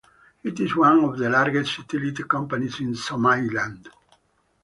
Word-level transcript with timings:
It 0.43 0.59
is 0.59 0.75
one 0.75 1.03
of 1.03 1.19
the 1.19 1.29
largest 1.29 1.77
utility 1.77 2.23
companies 2.23 2.79
in 2.79 2.95
Somaliland. 2.95 3.87